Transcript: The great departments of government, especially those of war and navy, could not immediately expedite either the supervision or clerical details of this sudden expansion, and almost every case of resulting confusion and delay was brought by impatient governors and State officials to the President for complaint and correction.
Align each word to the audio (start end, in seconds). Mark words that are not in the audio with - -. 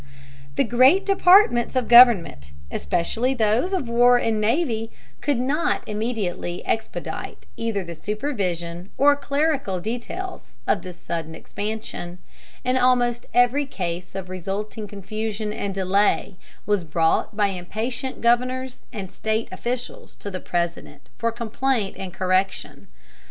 The 0.55 0.63
great 0.63 1.05
departments 1.05 1.75
of 1.75 1.87
government, 1.87 2.49
especially 2.71 3.35
those 3.35 3.71
of 3.71 3.87
war 3.87 4.17
and 4.17 4.41
navy, 4.41 4.89
could 5.21 5.37
not 5.37 5.83
immediately 5.87 6.65
expedite 6.65 7.45
either 7.55 7.83
the 7.83 7.93
supervision 7.93 8.89
or 8.97 9.15
clerical 9.15 9.79
details 9.79 10.55
of 10.65 10.81
this 10.81 10.99
sudden 10.99 11.35
expansion, 11.35 12.17
and 12.65 12.79
almost 12.79 13.27
every 13.31 13.67
case 13.67 14.15
of 14.15 14.27
resulting 14.27 14.87
confusion 14.87 15.53
and 15.53 15.75
delay 15.75 16.35
was 16.65 16.83
brought 16.83 17.37
by 17.37 17.49
impatient 17.49 18.21
governors 18.21 18.79
and 18.91 19.11
State 19.11 19.49
officials 19.51 20.15
to 20.15 20.31
the 20.31 20.39
President 20.39 21.09
for 21.19 21.31
complaint 21.31 21.95
and 21.95 22.11
correction. 22.11 22.87